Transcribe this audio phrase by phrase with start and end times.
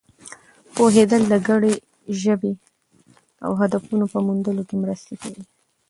[0.75, 1.73] پوهېدل د ګډې
[2.21, 2.53] ژبې
[3.45, 5.43] او هدفونو په موندلو کې مرسته کوي.